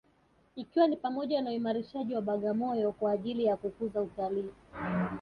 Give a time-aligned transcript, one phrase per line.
[0.55, 4.49] Ikiwa ni pamoja na uimarishaji wa Bagamoyo kwa ajili ya kukuza utalii